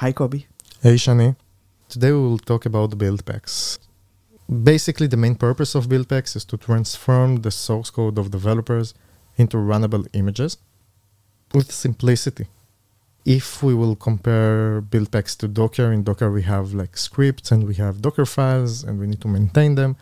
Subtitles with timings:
[0.00, 0.46] Hi, Kobi.
[0.82, 1.36] Hey, Shani.
[1.90, 3.78] Today we will talk about build packs.
[4.48, 8.94] Basically, the main purpose of build packs is to transform the source code of developers
[9.36, 10.56] into runnable images
[11.52, 12.46] with simplicity.
[13.26, 17.64] If we will compare build packs to Docker, in Docker we have like scripts and
[17.64, 19.96] we have Docker files and we need to maintain them.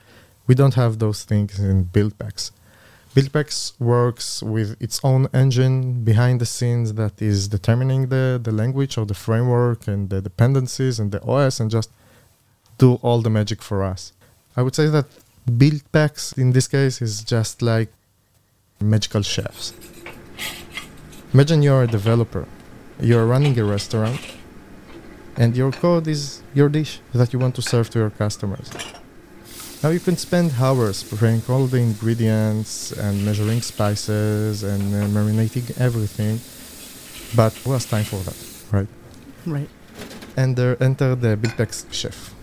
[0.47, 2.53] We don't have those things in build packs.
[3.19, 8.97] Buildpacks works with its own engine behind the scenes that is determining the, the language
[8.97, 11.91] or the framework and the dependencies and the OS and just
[12.79, 14.13] do all the magic for us.
[14.57, 15.07] I would say that
[15.51, 17.89] Buildpacks in this case is just like
[18.81, 19.73] magical chefs.
[21.35, 22.47] Imagine you're a developer,
[23.01, 24.21] you're running a restaurant,
[25.37, 28.71] and your code is your dish that you want to serve to your customers.
[29.81, 35.81] Now you can spend hours preparing all the ingredients and measuring spices and uh, marinating
[35.81, 36.41] everything,
[37.37, 38.37] but who has time for that,
[38.73, 38.89] right?
[39.47, 39.69] Right.
[40.37, 42.35] And there enter the Buildpacks chef.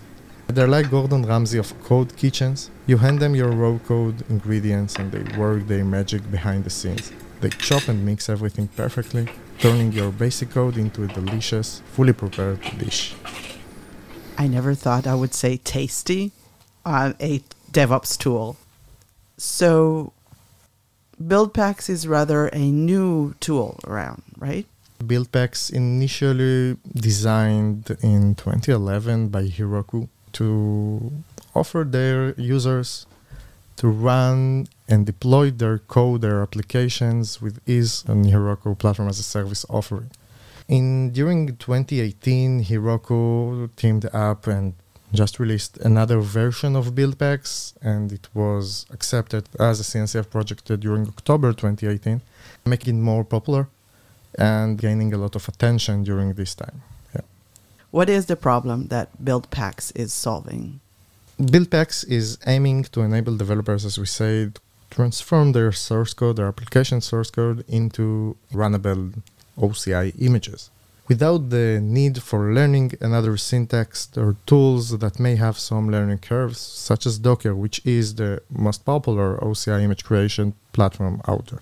[0.47, 2.69] They're like Gordon Ramsay of code kitchens.
[2.87, 7.11] You hand them your raw code ingredients and they work their magic behind the scenes.
[7.41, 9.27] They chop and mix everything perfectly,
[9.59, 13.13] turning your basic code into a delicious, fully prepared dish.
[14.37, 16.31] I never thought I would say tasty
[16.85, 17.41] a
[17.71, 18.57] DevOps tool.
[19.37, 20.13] So,
[21.21, 24.65] Buildpacks is rather a new tool around, right?
[24.99, 31.11] Buildpacks initially designed in 2011 by Heroku to
[31.53, 33.05] offer their users
[33.77, 39.23] to run and deploy their code, their applications with ease on Heroku Platform as a
[39.23, 40.11] Service offering.
[40.67, 44.73] In during 2018, Heroku teamed up and
[45.13, 51.07] just released another version of Buildpacks, and it was accepted as a CNCF project during
[51.07, 52.21] October 2018,
[52.65, 53.67] making it more popular
[54.37, 56.81] and gaining a lot of attention during this time.
[57.13, 57.21] Yeah.
[57.91, 60.81] What is the problem that Buildpacks is solving?
[61.39, 64.59] Buildpacks is aiming to enable developers, as we said,
[64.89, 69.21] transform their source code, their application source code, into runnable
[69.57, 70.69] OCI images
[71.07, 76.59] without the need for learning another syntax or tools that may have some learning curves,
[76.59, 81.61] such as Docker, which is the most popular OCI image creation platform out there.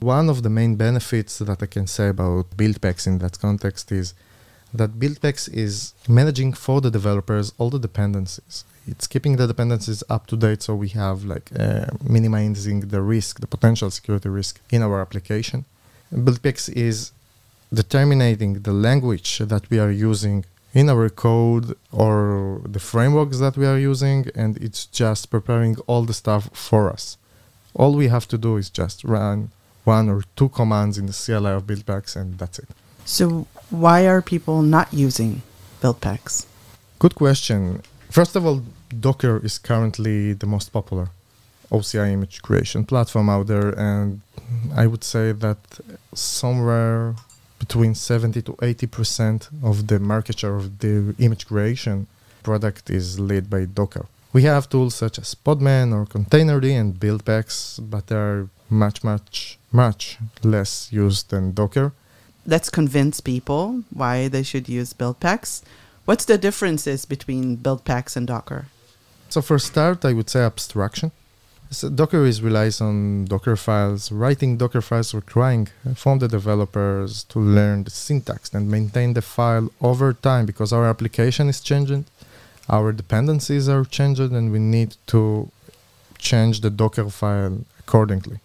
[0.00, 4.14] One of the main benefits that I can say about Buildpacks in that context is
[4.72, 8.64] that Buildpacks is managing for the developers all the dependencies.
[8.86, 13.40] It's keeping the dependencies up to date, so we have like uh, minimizing the risk,
[13.40, 15.64] the potential security risk in our application.
[16.12, 17.12] Buildpacks is
[17.72, 23.66] determining the language that we are using in our code or the frameworks that we
[23.66, 27.16] are using, and it's just preparing all the stuff for us.
[27.74, 29.50] All we have to do is just run
[29.84, 32.68] one or two commands in the CLI of Buildpacks, and that's it.
[33.04, 35.42] So, why are people not using
[35.80, 36.46] Buildpacks?
[36.98, 37.82] Good question.
[38.10, 38.62] First of all,
[39.00, 41.08] Docker is currently the most popular
[41.70, 44.20] OCI image creation platform out there, and
[44.74, 45.58] I would say that
[46.14, 47.14] somewhere
[47.64, 52.06] between 70 to 80 percent of the market share of the image creation
[52.42, 54.06] product is led by Docker.
[54.34, 57.56] We have tools such as Podman or Containerd and Buildpacks,
[57.92, 61.92] but they are much, much, much less used than Docker.
[62.46, 65.62] Let's convince people why they should use Buildpacks.
[66.04, 68.66] What's the differences between Buildpacks and Docker?
[69.30, 71.12] So for start, I would say abstraction.
[71.74, 74.12] So Docker is relies on Docker files.
[74.12, 79.68] Writing Docker files requiring from the developers to learn the syntax and maintain the file
[79.80, 82.04] over time because our application is changing,
[82.68, 85.50] our dependencies are changing, and we need to
[86.16, 88.38] change the Docker file accordingly.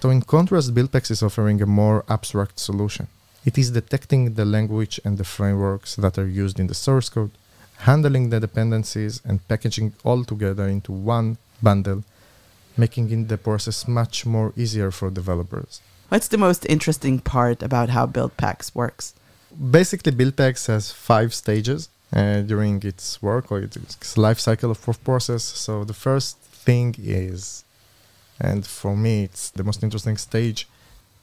[0.00, 3.06] So in contrast, Buildpacks is offering a more abstract solution.
[3.44, 7.30] It is detecting the language and the frameworks that are used in the source code,
[7.88, 12.02] handling the dependencies, and packaging all together into one bundle
[12.76, 15.80] making in the process much more easier for developers.
[16.08, 19.14] What's the most interesting part about how Buildpacks works?
[19.70, 25.42] Basically, Buildpacks has five stages uh, during its work or its life cycle of process.
[25.42, 27.64] So the first thing is,
[28.40, 30.68] and for me, it's the most interesting stage.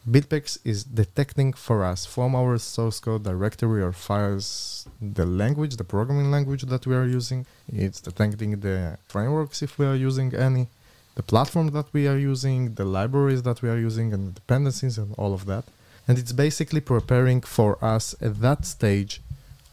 [0.09, 5.83] Buildpacks is detecting for us from our source code directory or files the language, the
[5.83, 7.45] programming language that we are using.
[7.68, 10.69] It's detecting the frameworks if we are using any
[11.15, 14.97] the platform that we are using, the libraries that we are using, and the dependencies
[14.97, 15.65] and all of that.
[16.07, 19.21] And it's basically preparing for us at that stage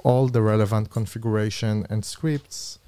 [0.03, 2.79] all the relevant configuration and scripts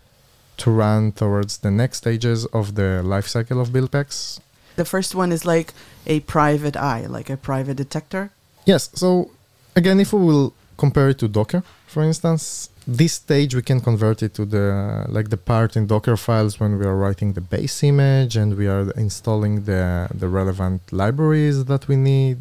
[0.59, 4.41] to run towards the next stages of the lifecycle of Buildpacks.
[4.77, 5.73] The first one is like
[6.07, 8.31] a private eye, like a private detector.
[8.65, 8.91] Yes.
[8.95, 9.31] So
[9.75, 14.23] again, if we will compare it to Docker, for instance, this stage we can convert
[14.23, 17.83] it to the like the part in Docker files when we are writing the base
[17.83, 22.37] image and we are installing the the relevant libraries that we need,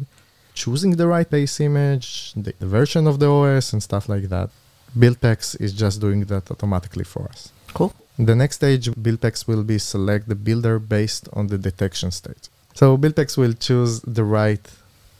[0.54, 4.48] choosing the right base image, the, the version of the OS and stuff like that.
[4.96, 7.52] BuildPacks is just doing that automatically for us.
[7.74, 7.92] Cool.
[8.18, 12.44] The next stage, BuildPacks will be select the builder based on the detection stage.
[12.72, 14.66] So BuildPacks will choose the right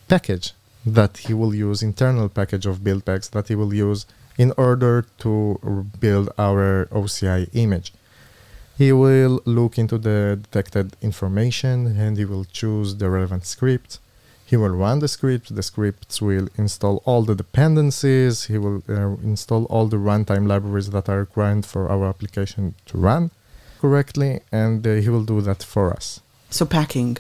[0.08, 0.54] package
[0.94, 4.06] that he will use, internal package of BuildPacks that he will use
[4.36, 7.92] in order to build our OCI image.
[8.76, 13.98] He will look into the detected information and he will choose the relevant script.
[14.46, 15.54] He will run the script.
[15.54, 18.44] The scripts will install all the dependencies.
[18.44, 22.96] He will uh, install all the runtime libraries that are required for our application to
[22.96, 23.30] run
[23.80, 26.20] correctly, and uh, he will do that for us.
[26.50, 27.18] So packing.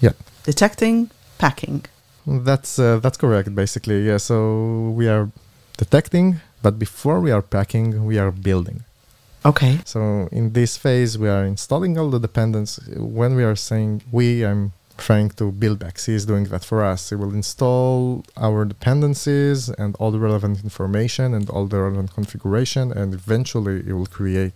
[0.00, 0.12] Yeah.
[0.44, 1.86] Detecting, packing.
[2.26, 4.06] That's uh, that's correct, basically.
[4.06, 4.18] Yeah.
[4.18, 5.30] So we are
[5.76, 8.84] detecting, but before we are packing, we are building.
[9.44, 9.78] Okay.
[9.84, 12.80] So in this phase, we are installing all the dependents.
[12.96, 16.04] When we are saying we, I'm trying to BuildPack.
[16.04, 17.10] He is doing that for us.
[17.10, 22.92] He will install our dependencies and all the relevant information and all the relevant configuration,
[22.92, 24.54] and eventually it will create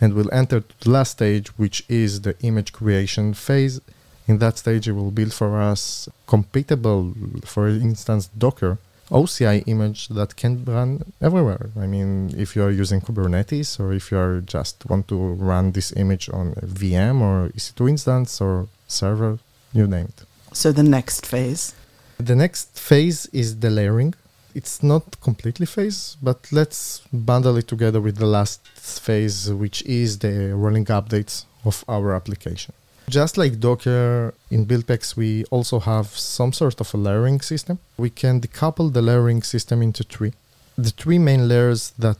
[0.00, 3.80] and we'll enter the last stage, which is the image creation phase.
[4.26, 7.12] In that stage, it will build for us compatible,
[7.44, 8.78] for instance, Docker
[9.10, 11.70] OCI image that can run everywhere.
[11.78, 15.72] I mean, if you are using Kubernetes or if you are just want to run
[15.72, 19.38] this image on a VM or EC2 instance or server,
[19.72, 20.24] you name it.
[20.52, 21.74] So the next phase.
[22.18, 24.14] The next phase is the layering.
[24.54, 30.20] It's not completely phase, but let's bundle it together with the last phase, which is
[30.20, 32.72] the rolling updates of our application.
[33.08, 37.78] Just like Docker, in BuildPacks, we also have some sort of a layering system.
[37.98, 40.32] We can decouple the layering system into three.
[40.76, 42.16] The three main layers that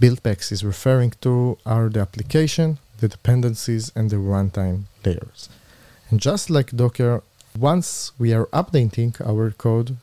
[0.00, 5.48] BuildPacks is referring to are the application, the dependencies, and the runtime layers.
[6.10, 7.22] And just like Docker,
[7.58, 9.96] once we are updating our code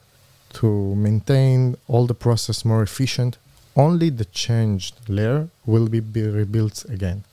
[0.53, 3.37] to maintain all the process more efficient,
[3.75, 7.23] only the changed layer will be, be rebuilt again.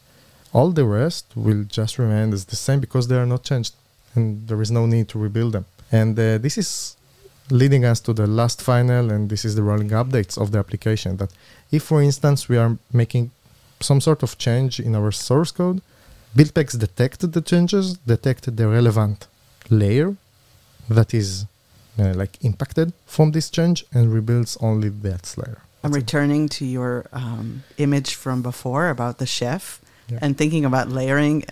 [0.53, 3.75] All the rest will just remain as the same because they are not changed
[4.15, 5.67] and there is no need to rebuild them.
[5.93, 6.97] And uh, this is
[7.51, 11.17] leading us to the last final, and this is the rolling updates of the application.
[11.17, 11.33] That
[11.71, 13.31] if, for instance, we are making
[13.81, 15.81] some sort of change in our source code,
[16.37, 19.27] BuildPacks detected the changes, detected the relevant
[19.71, 20.17] layer
[20.89, 21.47] that is
[21.99, 25.63] uh, like impacted from this change, and rebuilds only that layer.
[25.83, 29.81] I'm returning to your um, image from before about the chef
[30.21, 31.45] And thinking about layering.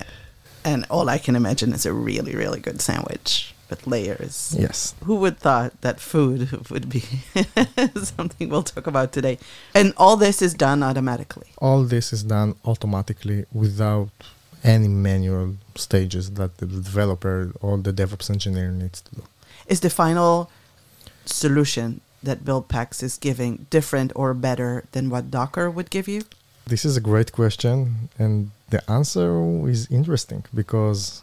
[0.65, 4.55] And all I can imagine is a really, really good sandwich with layers.
[4.57, 4.95] Yes.
[5.03, 6.99] Who would thought that food would be
[7.95, 9.37] something we'll talk about today?
[9.73, 11.47] And all this is done automatically.
[11.59, 14.09] All this is done automatically without
[14.63, 19.23] any manual stages that the developer or the DevOps engineer needs to do.
[19.67, 20.49] Is the final
[21.25, 26.23] solution that BuildPacks is giving different or better than what Docker would give you?
[26.67, 29.29] This is a great question, and the answer
[29.69, 31.21] is interesting because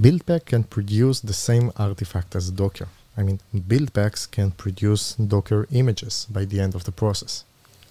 [0.00, 2.88] BuildPack can produce the same artifact as Docker.
[3.14, 7.44] I mean, BuildPacks can produce Docker images by the end of the process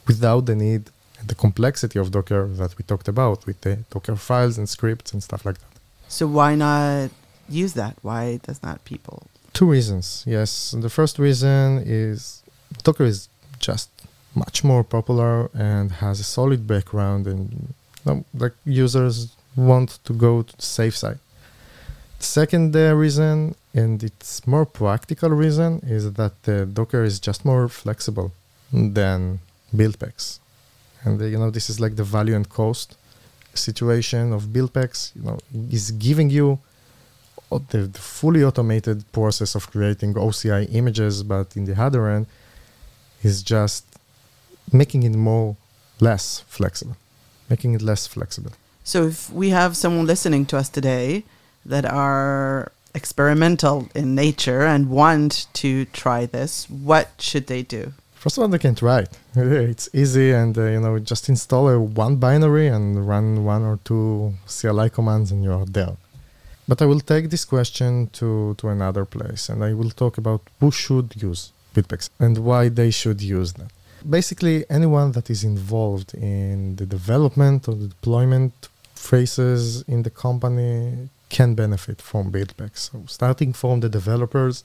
[0.07, 0.89] without the need
[1.19, 5.13] and the complexity of Docker that we talked about with the Docker files and scripts
[5.13, 5.73] and stuff like that.
[6.07, 7.11] So why not
[7.47, 7.95] use that?
[8.01, 9.27] Why does not people?
[9.53, 10.23] Two reasons.
[10.25, 12.41] Yes, the first reason is
[12.81, 13.91] Docker is just
[14.45, 17.73] much more popular and has a solid background, and
[18.43, 19.15] like users
[19.55, 21.19] want to go to the safe side.
[22.19, 27.45] The second uh, reason, and it's more practical reason, is that uh, Docker is just
[27.45, 28.31] more flexible
[28.71, 29.39] than
[29.75, 30.39] BuildPacks,
[31.03, 32.97] and uh, you know this is like the value and cost
[33.53, 34.99] situation of BuildPacks.
[35.15, 35.37] You know,
[35.77, 36.59] is giving you
[37.69, 42.25] the, the fully automated process of creating OCI images, but in the other end,
[43.23, 43.85] is just
[44.71, 45.55] making it more
[45.99, 46.97] less flexible,
[47.49, 48.51] making it less flexible.
[48.83, 51.23] So if we have someone listening to us today
[51.65, 57.93] that are experimental in nature and want to try this, what should they do?
[58.13, 59.17] First of all, they can try it.
[59.71, 63.77] It's easy, and uh, you know, just install a one binary and run one or
[63.83, 65.95] two CLI commands, and you are there.
[66.67, 70.41] But I will take this question to to another place, and I will talk about
[70.59, 71.41] who should use
[71.73, 73.71] Buildpacks and why they should use that.
[74.07, 78.53] Basically, anyone that is involved in the development or the deployment
[78.95, 82.77] phases in the company can benefit from BuildPacks.
[82.91, 84.63] So starting from the developers,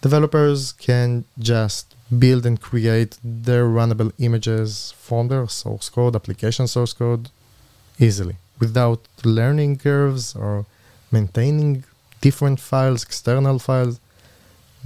[0.00, 6.92] developers can just build and create their runnable images from their source code, application source
[6.92, 7.30] code,
[7.98, 10.64] easily without learning curves or
[11.10, 11.84] maintaining
[12.20, 14.00] different files, external files.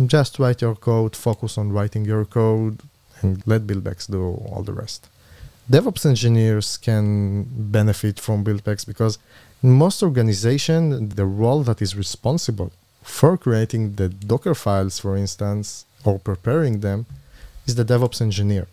[0.06, 2.80] Just write your code, focus on writing your code,
[3.22, 5.08] and let buildpacks do all the rest.
[5.70, 9.18] DevOps engineers can benefit from buildpacks because
[9.62, 12.72] in most organizations, the role that is responsible
[13.02, 17.06] for creating the Docker files, for instance, or preparing them,
[17.66, 18.66] is the DevOps engineer.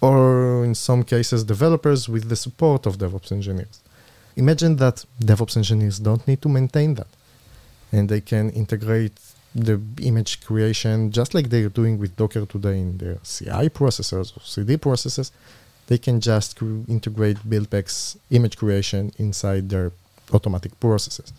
[0.00, 3.80] Or in some cases, developers with the support of DevOps engineers.
[4.36, 7.06] Imagine that DevOps engineers don't need to maintain that.
[7.92, 9.18] And they can integrate
[9.54, 14.40] the image creation just like they're doing with Docker today in their CI processors or
[14.40, 15.30] CD processes.
[15.86, 19.92] They can just cr- integrate Buildpacks image creation inside their
[20.32, 21.32] automatic processes.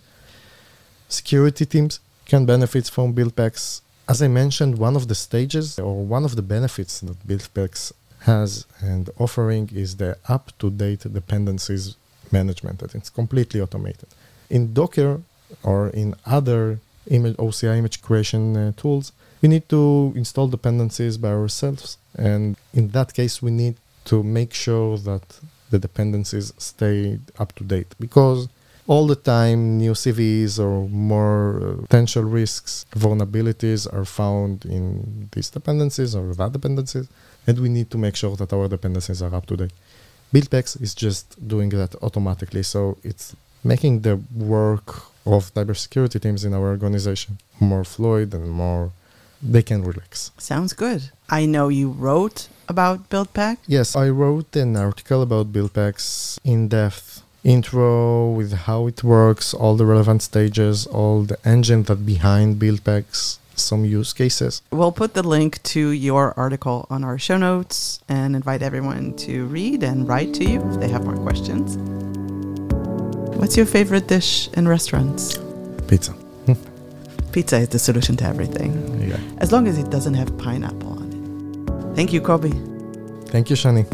[1.10, 3.82] Security teams can benefit from Buildpacks.
[4.08, 7.92] As I mentioned, one of the stages or one of the benefits that Buildpacks
[8.22, 11.96] has and offering is the up-to-date dependencies
[12.32, 14.08] management that it's completely automated.
[14.50, 15.22] In Docker
[15.64, 21.30] or in other image OCI image creation uh, tools, we need to install dependencies by
[21.30, 21.98] ourselves.
[22.18, 25.40] And in that case, we need to make sure that
[25.72, 28.48] the dependencies stay up to date because
[28.88, 35.50] all the time new CVEs or more uh, potential risks, vulnerabilities are found in these
[35.50, 37.08] dependencies or that dependencies,
[37.48, 39.74] and we need to make sure that our dependencies are up to date.
[40.34, 46.54] Buildpacks is just doing that automatically, so it's making the work of cybersecurity teams in
[46.54, 48.92] our organization more fluid and more
[49.42, 50.32] they can relax.
[50.38, 51.12] Sounds good.
[51.30, 53.58] I know you wrote about BuildPack.
[53.68, 59.76] Yes, I wrote an article about Buildpacks in depth intro with how it works, all
[59.76, 64.62] the relevant stages, all the engine that behind Buildpacks, some use cases.
[64.72, 69.46] We'll put the link to your article on our show notes and invite everyone to
[69.46, 71.78] read and write to you if they have more questions.
[73.46, 75.38] What's your favorite dish in restaurants?
[75.88, 76.14] Pizza.
[76.48, 76.54] Hmm.
[77.32, 79.20] Pizza is the solution to everything, Yeah.
[79.38, 81.96] as long as it doesn't have pineapple on it.
[81.96, 82.54] Thank you, Kobi.
[83.30, 83.86] Thank you, Shani.